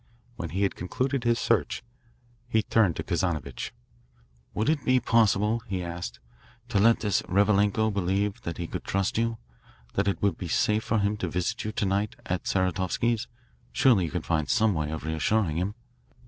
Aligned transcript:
When 0.35 0.49
he 0.49 0.63
had 0.63 0.73
concluded 0.75 1.23
his 1.25 1.37
search, 1.37 1.83
he 2.49 2.63
turned 2.63 2.95
to 2.95 3.03
Kazanovitch. 3.03 3.71
"Would 4.55 4.67
it 4.67 4.83
be 4.83 4.99
possible," 4.99 5.61
he 5.67 5.83
asked, 5.83 6.19
"to 6.69 6.79
let 6.79 7.01
this 7.01 7.21
Revalenko 7.29 7.91
believe 7.93 8.41
that 8.41 8.57
he 8.57 8.65
could 8.65 8.83
trust 8.83 9.19
you, 9.19 9.37
that 9.93 10.07
it 10.07 10.19
would 10.19 10.39
be 10.39 10.47
safe 10.47 10.83
for 10.83 10.97
him 10.97 11.17
to 11.17 11.27
visit 11.29 11.63
you 11.65 11.71
to 11.73 11.85
night 11.85 12.15
at 12.25 12.47
Saratovsky's? 12.47 13.27
Surely 13.71 14.05
you 14.05 14.09
can 14.09 14.23
find 14.23 14.49
some 14.49 14.73
way 14.73 14.89
of 14.89 15.03
reassuring 15.03 15.57
him." 15.57 15.75